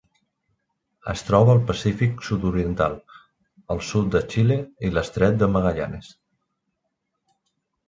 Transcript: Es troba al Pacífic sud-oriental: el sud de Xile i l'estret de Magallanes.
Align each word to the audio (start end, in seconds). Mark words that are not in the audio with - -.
Es 1.11 1.21
troba 1.27 1.51
al 1.55 1.61
Pacífic 1.67 2.23
sud-oriental: 2.29 2.97
el 3.77 3.83
sud 3.91 4.09
de 4.17 4.23
Xile 4.33 4.59
i 4.89 4.93
l'estret 4.97 5.39
de 5.45 5.53
Magallanes. 5.59 6.11